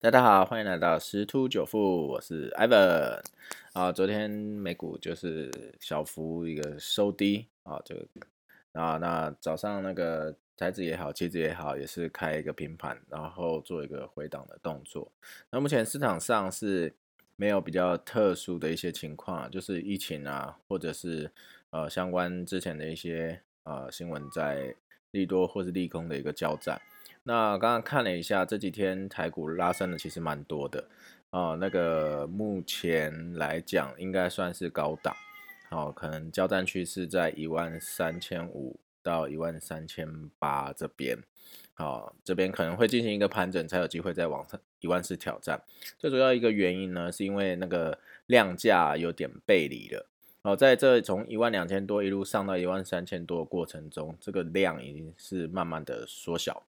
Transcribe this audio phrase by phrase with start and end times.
[0.00, 3.20] 大家好，欢迎来到十突九富，我是 Ivan
[3.72, 3.90] 啊。
[3.90, 8.06] 昨天美股就是小幅一个收低啊，这个
[8.80, 15.10] 啊，那早上那个台子也好，期指也好，也是开一个平盘，然后做一个回档的动作。
[15.50, 16.94] 那目前市场上是
[17.34, 21.28] 没有比较特殊的一些情况，就是疫情啊，或者是
[21.70, 24.72] 呃相关之前的一些呃新闻在
[25.10, 26.80] 利多或是利空的一个交战。
[27.28, 30.88] 那刚刚看了一下，这几天台股拉升的其实蛮多的
[31.28, 31.54] 啊。
[31.56, 35.14] 那个目前来讲，应该算是高档，
[35.68, 41.18] 好，可能交战区是在一万三千五到一万三千八这边，
[41.74, 45.60] 好，这边可能会进行一个盘整，才有机会再往上一万四挑战。
[45.98, 50.06] 最主要一个原因呢，是因为那个量价有点背离了，
[50.40, 56.62] 哦，在这从一万两千多一路上到一万三千多的过程中，这个量已经是慢慢的缩小。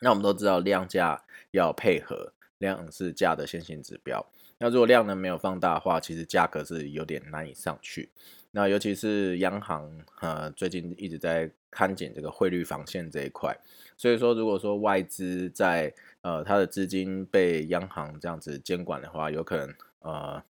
[0.00, 4.26] 那我们都知道量价要配合，量是价的先行指标。
[4.58, 8.10] 那如果量呢没有放大的话，其实价格是有点难以上去。
[8.52, 13.54] 那尤其是央行呃最近一直在看紧这个汇率防线这一块，
[13.96, 20.42] 所以说如果说外资在呃它的资金被央行这样子监管的话，有可能呃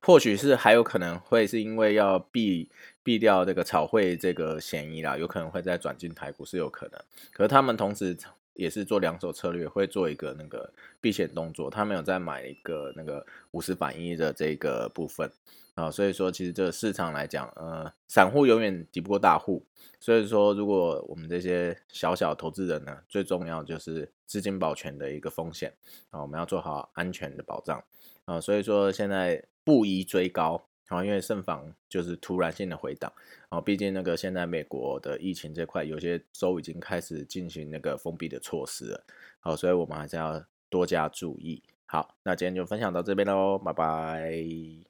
[0.00, 2.70] 或许是还有可能会是因为要避
[3.02, 6.98] 避掉这个炒汇这个嫌疑啦，有可能会再转进台股是有可能。
[7.32, 8.16] 可是他们同时。
[8.60, 11.70] 也是做两手策略，会做一个那个避险动作。
[11.70, 15.30] 他没有再买一个那个五十反一的这个部分
[15.74, 19.64] 啊，所以说其实这个市场来讲，呃，散户永远敌不过大户。
[19.98, 25.72] 所以说，如果我们这些小小投资人呢，最重要就是资金保全的一个风险
[26.10, 27.82] 啊，我们要做好安全的保障
[28.26, 28.38] 啊。
[28.38, 30.62] 所以说现在不宜追高。
[30.90, 33.12] 然后，因为慎防就是突然性的回档，
[33.48, 39.04] 哦，毕竟那个现在美国的疫情这块，有些州已经开始进行那个封闭的措施了，
[39.38, 41.62] 好，所以我们还是要多加注意。
[41.86, 44.89] 好，那今天就分享到这边喽，拜拜。